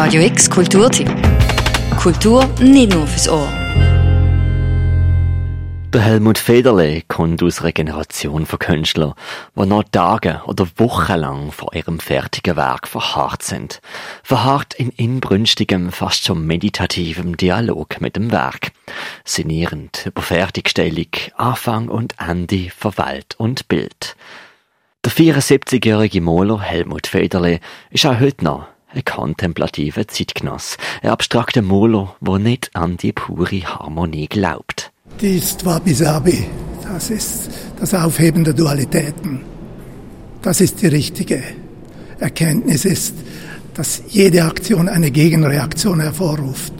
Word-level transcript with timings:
Radio 0.00 0.22
X 0.22 0.48
Kulturtipp. 0.48 1.10
Kultur 2.00 2.48
nicht 2.60 2.94
nur 2.94 3.04
fürs 3.04 3.28
Ohr. 3.28 3.48
Der 5.92 6.00
Helmut 6.00 6.38
Federle 6.38 7.02
kommt 7.08 7.42
aus 7.42 7.60
einer 7.60 7.72
Generation 7.72 8.46
von 8.46 8.60
Künstlern, 8.60 9.14
die 9.56 9.66
noch 9.66 9.82
Tage 9.90 10.42
oder 10.46 10.68
Wochen 10.76 11.16
lang 11.16 11.50
vor 11.50 11.74
ihrem 11.74 11.98
fertigen 11.98 12.54
Werk 12.54 12.86
verharrt 12.86 13.42
sind. 13.42 13.80
Verharrt 14.22 14.74
in 14.74 14.90
inbrünstigem, 14.90 15.90
fast 15.90 16.24
schon 16.24 16.46
meditativem 16.46 17.36
Dialog 17.36 18.00
mit 18.00 18.14
dem 18.14 18.30
Werk. 18.30 18.70
Sinnierend 19.24 20.06
über 20.06 20.22
Fertigstellung, 20.22 21.10
Anfang 21.36 21.88
und 21.88 22.14
Ende 22.24 22.70
von 22.70 22.96
Welt 22.98 23.34
und 23.36 23.66
Bild. 23.66 24.14
Der 25.04 25.10
74-jährige 25.10 26.20
Maler 26.20 26.60
Helmut 26.60 27.08
Federle 27.08 27.58
ist 27.90 28.06
auch 28.06 28.20
heute 28.20 28.44
noch 28.44 28.68
ein 28.94 29.04
kontemplativer 29.04 30.08
Zeitgenoss, 30.08 30.76
ein 31.02 31.10
abstrakter 31.10 31.62
Maler, 31.62 32.16
der 32.20 32.38
nicht 32.38 32.70
an 32.74 32.96
die 32.96 33.12
pure 33.12 33.62
Harmonie 33.62 34.26
glaubt. 34.26 34.90
Dies 35.20 35.56
Wabi-Sabi, 35.64 36.46
das 36.82 37.10
ist 37.10 37.50
das 37.78 37.94
Aufheben 37.94 38.44
der 38.44 38.54
Dualitäten. 38.54 39.40
Das 40.42 40.60
ist 40.60 40.80
die 40.80 40.86
richtige 40.86 41.42
Erkenntnis, 42.18 42.84
ist, 42.84 43.14
dass 43.74 44.02
jede 44.08 44.44
Aktion 44.44 44.88
eine 44.88 45.10
Gegenreaktion 45.10 46.00
hervorruft 46.00 46.72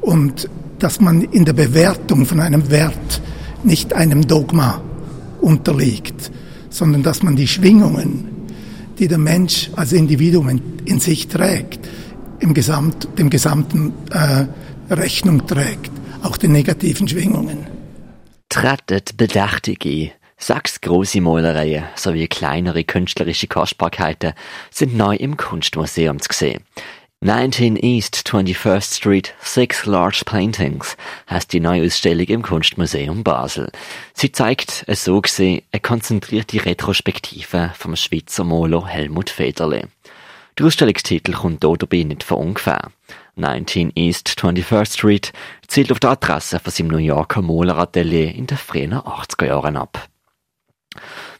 und 0.00 0.48
dass 0.78 1.00
man 1.00 1.22
in 1.22 1.44
der 1.44 1.52
Bewertung 1.52 2.26
von 2.26 2.40
einem 2.40 2.70
Wert 2.70 3.22
nicht 3.64 3.94
einem 3.94 4.26
Dogma 4.26 4.80
unterliegt, 5.40 6.30
sondern 6.70 7.02
dass 7.02 7.22
man 7.22 7.36
die 7.36 7.48
Schwingungen, 7.48 8.31
die 9.02 9.08
der 9.08 9.18
Mensch 9.18 9.68
als 9.74 9.92
Individuum 9.92 10.48
in, 10.48 10.62
in 10.84 11.00
sich 11.00 11.26
trägt, 11.26 11.80
im 12.38 12.54
Gesamt, 12.54 13.08
dem 13.18 13.30
gesamten 13.30 13.92
äh, 14.12 14.46
Rechnung 14.94 15.44
trägt 15.48 15.90
auch 16.22 16.36
den 16.36 16.52
negativen 16.52 17.08
Schwingungen. 17.08 17.66
Trettet 18.48 19.16
Bedächtige. 19.16 20.12
Sechs 20.36 20.80
große 20.80 21.20
Malereien 21.20 21.82
sowie 21.96 22.28
kleinere 22.28 22.84
künstlerische 22.84 23.48
Kostbarkeiten 23.48 24.34
sind 24.70 24.96
neu 24.96 25.16
im 25.16 25.36
Kunstmuseum 25.36 26.20
zu 26.20 26.32
sehen. 26.32 26.62
19 27.24 27.76
East 27.76 28.16
21st 28.26 28.96
Street, 28.96 29.34
Six 29.40 29.86
Large 29.86 30.22
Paintings 30.26 30.96
heißt 31.30 31.52
die 31.52 31.60
neue 31.60 31.86
Ausstellung 31.86 32.26
im 32.26 32.42
Kunstmuseum 32.42 33.22
Basel. 33.22 33.70
Sie 34.12 34.32
zeigt, 34.32 34.82
es 34.88 35.04
so 35.04 35.20
gesehen, 35.20 35.62
eine 35.70 35.78
konzentrierte 35.78 36.64
Retrospektive 36.64 37.70
vom 37.78 37.94
Schweizer 37.94 38.42
Maler 38.42 38.88
Helmut 38.88 39.30
Federle. 39.30 39.86
Der 40.58 40.66
Ausstellungstitel 40.66 41.30
kommt 41.30 41.62
hier 41.62 41.76
dabei 41.76 42.02
nicht 42.02 42.24
von 42.24 42.38
ungefähr. 42.38 42.90
19 43.36 43.92
East 43.94 44.30
21st 44.30 44.92
Street 44.92 45.32
zielt 45.68 45.92
auf 45.92 46.00
die 46.00 46.08
Adresse 46.08 46.58
von 46.58 46.72
seinem 46.72 46.88
New 46.88 46.96
Yorker 46.96 47.40
Maleratelier 47.40 48.34
in 48.34 48.48
den 48.48 48.58
frühen 48.58 48.94
80er 48.94 49.46
Jahren 49.46 49.76
ab. 49.76 50.08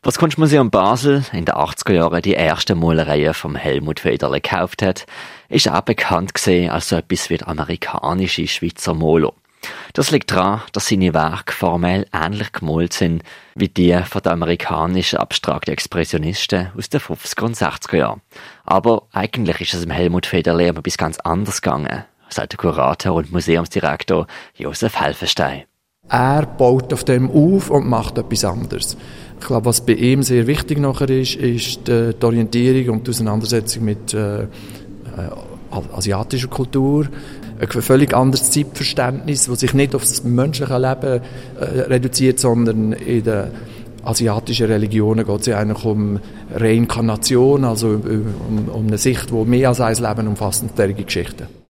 Was 0.05 0.19
Kunstmuseum 0.19 0.69
Basel 0.69 1.25
in 1.33 1.45
den 1.45 1.55
80er 1.55 1.93
Jahren 1.93 2.23
die 2.23 2.33
erste 2.33 2.75
Malereien 2.75 3.35
vom 3.35 3.55
Helmut 3.55 4.01
Federle 4.01 4.41
gekauft 4.41 4.83
hat, 4.83 5.07
ist 5.49 5.71
auch 5.71 5.83
bekannt 5.83 6.35
gesehen 6.35 6.71
als 6.73 6.89
so 6.89 6.97
etwas 6.97 7.31
wie 7.31 7.37
der 7.37 7.47
amerikanische 7.47 8.49
Schweizer 8.49 8.95
Maler. 8.95 9.33
Das 9.93 10.11
liegt 10.11 10.33
daran, 10.33 10.63
dass 10.73 10.89
seine 10.89 11.15
Werke 11.15 11.53
formell 11.53 12.05
ähnlich 12.13 12.51
gemalt 12.51 12.95
sind 12.95 13.23
wie 13.55 13.69
die 13.69 13.97
von 14.03 14.23
den 14.23 14.33
amerikanischen 14.33 15.21
abstrakten 15.21 15.73
Expressionisten 15.73 16.73
aus 16.77 16.89
den 16.89 17.01
50er 17.01 17.45
und 17.45 17.57
60er 17.57 17.97
Jahren. 17.97 18.23
Aber 18.65 19.07
eigentlich 19.13 19.61
ist 19.61 19.75
es 19.75 19.85
im 19.85 19.93
Helmut 19.93 20.27
Federle 20.27 20.71
um 20.71 20.79
etwas 20.79 20.99
ganz 20.99 21.21
anderes 21.21 21.63
gegangen, 21.63 22.05
sagt 22.29 22.55
der 22.55 22.59
Kurator 22.59 23.15
und 23.15 23.31
Museumsdirektor 23.31 24.27
Josef 24.57 24.99
Helfenstein. 24.99 25.63
Er 26.13 26.45
baut 26.45 26.93
auf 26.93 27.05
dem 27.05 27.31
auf 27.31 27.71
und 27.71 27.89
macht 27.89 28.19
etwas 28.19 28.45
anderes. 28.45 28.99
Ich 29.41 29.47
glaube, 29.47 29.65
was 29.65 29.81
bei 29.81 29.95
ihm 29.95 30.23
sehr 30.23 30.47
wichtig 30.47 30.79
nachher 30.79 31.09
ist, 31.09 31.37
ist 31.37 31.89
die 31.89 32.13
Orientierung 32.23 32.97
und 32.97 33.07
die 33.07 33.11
Auseinandersetzung 33.11 33.87
mit 33.87 34.13
äh, 34.13 34.43
äh 34.43 34.47
asiatischer 35.71 36.49
Kultur, 36.49 37.07
ein 37.59 37.67
völlig 37.67 38.13
anderes 38.13 38.51
Zeitverständnis, 38.51 39.47
das 39.47 39.61
sich 39.61 39.73
nicht 39.73 39.95
auf 39.95 40.03
das 40.03 40.23
menschliche 40.23 40.77
Leben 40.77 41.23
äh, 41.59 41.65
reduziert, 41.65 42.39
sondern 42.39 42.93
in 42.93 43.25
den 43.25 43.45
asiatischen 44.05 44.67
Religionen 44.67 45.25
geht 45.25 45.41
es 45.41 45.47
ja 45.47 45.59
eigentlich 45.59 45.83
um 45.87 46.21
Reinkarnation, 46.55 47.65
also 47.65 47.89
um, 47.89 48.69
um 48.69 48.87
eine 48.87 48.99
Sicht, 48.99 49.31
die 49.31 49.45
mehr 49.47 49.71
als 49.71 49.81
ein 49.81 49.97
Leben 49.97 50.29
umfasst 50.29 50.63
und 50.63 50.77
derige 50.77 51.05
Geschichten. 51.05 51.62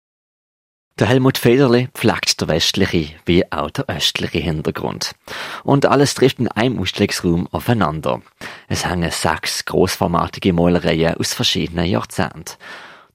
Der 1.02 1.08
Helmut 1.08 1.40
Federle 1.40 1.88
pflegt 1.96 2.40
der 2.40 2.48
westliche 2.48 3.16
wie 3.26 3.52
auch 3.52 3.72
der 3.72 3.90
östliche 3.90 4.38
Hintergrund. 4.38 5.16
Und 5.64 5.88
alles 5.88 6.14
trifft 6.14 6.38
in 6.38 6.48
einem 6.48 6.78
Ausstellungsraum 6.78 7.48
aufeinander. 7.48 8.22
Es 8.68 8.86
hängen 8.86 9.10
sechs 9.10 9.66
großformatige 9.66 10.54
Malereien 10.54 11.16
aus 11.16 11.34
verschiedenen 11.34 11.88
Jahrzehnten. 11.88 12.56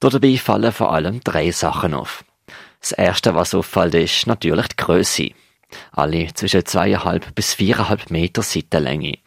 Dabei 0.01 0.37
fallen 0.37 0.73
vor 0.73 0.93
allem 0.93 1.21
drei 1.23 1.53
Sachen 1.53 1.95
auf. 1.95 2.25
Das 2.81 2.91
erste, 2.91 3.37
was 3.37 3.55
auffällt, 3.55 3.95
ist 3.95 4.27
natürlich 4.27 4.67
die 4.67 4.77
Größe. 4.79 5.31
Alle 5.93 6.35
zwischen 6.35 6.67
zweieinhalb 6.67 7.37
bis 7.37 7.55
viereinhalb 7.55 8.11
Meter 8.11 8.43
Seitenlänge. 8.43 9.19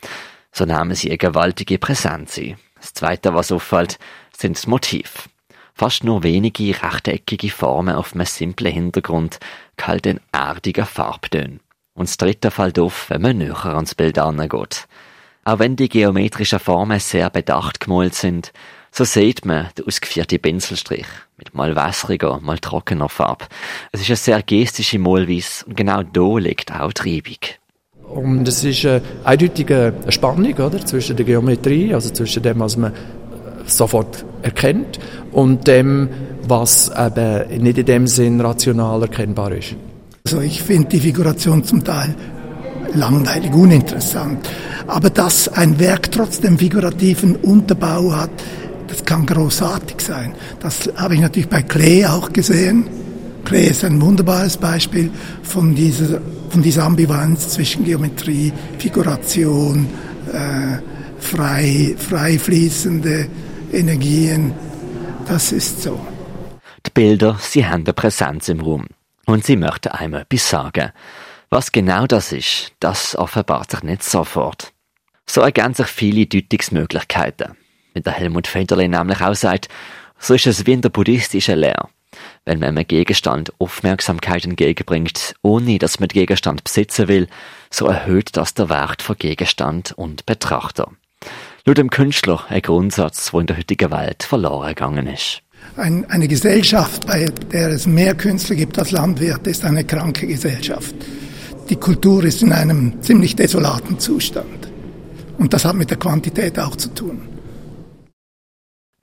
So 0.52 0.66
nehmen 0.66 0.96
sie 0.96 1.08
eine 1.08 1.18
gewaltige 1.18 1.78
Präsenz. 1.78 2.42
Das 2.76 2.94
zweite, 2.94 3.34
was 3.34 3.54
auffällt, 3.54 4.00
sind 4.38 4.58
das 4.58 4.68
Motiv. 4.68 5.30
Fast 5.80 6.04
nur 6.04 6.24
wenige 6.24 6.76
rechteckige 6.84 7.50
Formen 7.50 7.96
auf 7.96 8.14
einem 8.14 8.26
simplen 8.26 8.74
Hintergrund, 8.74 9.40
kalt 9.78 10.08
in 10.08 10.20
erdiger 10.34 10.86
Farbtönen. 10.86 11.62
Und 11.94 12.10
das 12.10 12.18
dritte 12.18 12.52
fällt 12.52 12.78
auf, 12.80 13.10
wenn 13.10 13.22
man 13.22 13.38
näher 13.38 13.64
ans 13.64 13.96
Bild 13.96 14.20
angeht. 14.20 14.90
Auch 15.46 15.60
wenn 15.60 15.78
die 15.78 15.88
geometrischen 15.88 16.60
Formen 16.60 17.00
sehr 17.00 17.30
bedacht 17.30 17.80
gemalt 17.80 18.14
sind, 18.14 18.52
so 18.92 19.06
sieht 19.06 19.46
man 19.46 19.70
den 19.78 19.86
ausgeführten 19.86 20.42
Pinselstrich 20.42 21.08
mit 21.38 21.56
mal 21.56 21.78
wässriger, 21.78 22.42
mal 22.42 22.60
trockener 22.60 23.08
Farbe. 23.08 23.46
Es 23.94 24.02
ist 24.02 24.10
eine 24.10 24.18
sehr 24.18 24.44
gestische 24.44 25.00
Malweise 25.00 25.64
und 25.66 25.78
genau 25.78 26.04
da 26.04 26.38
liegt 26.40 26.74
auch 26.74 26.92
die 26.92 27.22
Reibung. 27.22 28.34
Und 28.34 28.46
es 28.50 28.66
ist 28.66 28.86
eine 28.86 29.02
eindeutige 29.24 29.94
Spannung 30.10 30.54
oder, 30.56 30.86
zwischen 30.86 31.16
der 31.16 31.26
Geometrie, 31.26 31.94
also 31.94 32.10
zwischen 32.10 32.44
dem, 32.44 32.60
was 32.60 32.76
man 32.76 32.92
sofort 33.66 34.26
erkennt, 34.42 35.00
und 35.32 35.68
dem, 35.68 36.10
was 36.48 36.92
eben 36.98 37.64
nicht 37.64 37.78
in 37.78 37.86
dem 37.86 38.08
Sinn 38.08 38.42
rational 38.42 39.02
erkennbar 39.02 39.52
ist. 39.52 39.76
Also 40.26 40.42
ich 40.42 40.62
finde 40.62 40.90
die 40.90 41.00
Figuration 41.00 41.64
zum 41.64 41.84
Teil 41.84 42.16
langweilig, 42.94 43.54
uninteressant. 43.54 44.48
Aber 44.88 45.10
dass 45.10 45.48
ein 45.48 45.80
Werk 45.80 46.12
trotzdem 46.12 46.58
figurativen 46.58 47.36
Unterbau 47.36 48.12
hat, 48.14 48.32
das 48.88 49.06
kann 49.06 49.26
großartig 49.26 50.02
sein. 50.02 50.34
Das 50.60 50.90
habe 50.96 51.16
ich 51.16 51.22
natürlich 51.22 51.50
bei 51.50 51.62
Klee 51.62 52.06
auch 52.06 52.34
gesehen. 52.34 52.86
Klee 53.46 53.68
ist 53.68 53.86
ein 53.86 54.02
wunderbares 54.02 54.58
Beispiel 54.58 55.12
von 55.44 55.76
dieser, 55.76 56.20
von 56.50 56.62
dieser 56.62 56.84
Ambivalenz 56.84 57.50
zwischen 57.50 57.86
Geometrie, 57.86 58.52
Figuration, 58.80 59.88
äh, 60.34 60.80
frei, 61.20 61.96
frei 61.98 62.40
fließende 62.40 63.28
Energien. 63.72 64.54
Das 65.28 65.52
ist 65.52 65.82
so. 65.84 66.00
Die 66.86 66.92
Bilder, 66.92 67.38
sie 67.40 67.66
haben 67.66 67.84
eine 67.84 67.94
Präsenz 67.94 68.50
im 68.50 68.62
Raum. 68.62 68.88
Und 69.26 69.46
sie 69.46 69.58
möchten 69.58 69.90
einmal 69.90 70.22
etwas 70.22 70.50
sagen. 70.50 70.92
Was 71.50 71.72
genau 71.72 72.08
das 72.08 72.32
ist, 72.32 72.74
das 72.80 73.16
offenbart 73.16 73.72
sich 73.72 73.84
nicht 73.84 74.04
sofort. 74.04 74.74
So 75.26 75.42
ergänzen 75.42 75.86
sich 75.86 75.94
viele 75.94 76.26
Deutungsmöglichkeiten 76.26 77.56
wie 77.94 78.02
der 78.02 78.14
Helmut 78.14 78.48
Federle 78.48 78.88
nämlich 78.88 79.22
auch 79.22 79.36
sagt, 79.36 79.68
so 80.20 80.34
ist 80.34 80.48
es 80.48 80.66
wie 80.66 80.74
in 80.74 80.82
der 80.82 80.90
buddhistischen 80.90 81.60
Lehre. 81.60 81.90
Wenn 82.46 82.60
man 82.60 82.70
einem 82.70 82.88
Gegenstand 82.88 83.54
Aufmerksamkeit 83.60 84.44
entgegenbringt, 84.44 85.36
ohne 85.42 85.78
dass 85.78 86.00
man 86.00 86.10
den 86.10 86.16
Gegenstand 86.20 86.64
besitzen 86.64 87.08
will, 87.08 87.28
so 87.70 87.86
erhöht 87.86 88.36
das 88.36 88.54
der 88.54 88.70
Wert 88.70 89.02
von 89.02 89.18
Gegenstand 89.18 89.92
und 89.94 90.26
Betrachter. 90.26 90.92
Laut 91.66 91.78
dem 91.78 91.90
Künstler 91.90 92.46
ein 92.50 92.62
Grundsatz, 92.62 93.32
der 93.32 93.40
in 93.42 93.48
der 93.48 93.58
heutigen 93.58 93.92
Welt 93.92 94.24
verloren 94.24 94.70
gegangen 94.70 95.08
ist. 95.08 95.42
Ein, 95.76 96.10
eine 96.10 96.28
Gesellschaft, 96.28 97.06
bei 97.06 97.26
der 97.52 97.70
es 97.70 97.86
mehr 97.86 98.16
Künstler 98.16 98.56
gibt 98.56 98.80
als 98.80 98.92
Landwirte, 98.92 99.50
ist 99.50 99.66
eine 99.66 99.84
kranke 99.84 100.26
Gesellschaft. 100.26 100.96
Die 101.70 101.76
Kultur 101.76 102.24
ist 102.24 102.42
in 102.42 102.52
einem 102.52 103.02
ziemlich 103.02 103.36
desolaten 103.36 104.00
Zustand. 104.00 104.72
Und 105.38 105.54
das 105.54 105.66
hat 105.66 105.76
mit 105.76 105.90
der 105.90 105.98
Quantität 105.98 106.58
auch 106.60 106.76
zu 106.76 106.94
tun. 106.94 107.22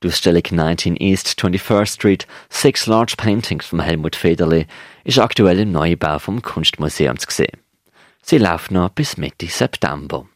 Die 0.03 0.09
Ausstellung 0.09 0.43
19 0.51 0.97
East 0.97 1.41
21st 1.41 1.87
Street, 1.87 2.27
Six 2.51 2.87
Large 2.87 3.15
Paintings 3.17 3.67
von 3.67 3.81
Helmut 3.81 4.15
Federle, 4.15 4.67
ist 5.05 5.19
aktuell 5.19 5.61
im 5.61 5.73
Neubau 5.73 6.19
vom 6.19 6.43
Kunstmuseum 6.43 7.19
zu 7.19 7.29
sehen. 7.31 7.59
Sie 8.23 8.39
läuft 8.39 8.71
noch 8.71 8.91
bis 8.91 9.17
Mitte 9.17 9.47
September. 9.47 10.27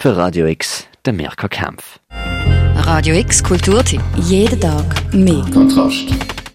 Für 0.00 0.16
Radio 0.16 0.46
X, 0.46 0.86
der 1.04 1.12
Mirka 1.12 1.48
Kempf. 1.48 1.98
Radio 2.76 3.16
X 3.16 3.42
Kulturtipp. 3.42 4.00
Jeden 4.14 4.60
Tag 4.60 4.84
mehr. 5.12 5.44
Kontrast. 5.52 6.37